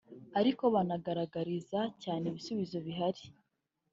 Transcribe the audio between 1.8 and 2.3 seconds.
cyane